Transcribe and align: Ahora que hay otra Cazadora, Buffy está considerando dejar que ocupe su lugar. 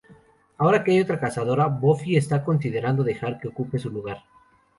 Ahora 0.57 0.83
que 0.83 0.89
hay 0.93 0.99
otra 0.99 1.19
Cazadora, 1.19 1.67
Buffy 1.67 2.15
está 2.17 2.43
considerando 2.43 3.03
dejar 3.03 3.39
que 3.39 3.49
ocupe 3.49 3.77
su 3.77 3.91
lugar. 3.91 4.23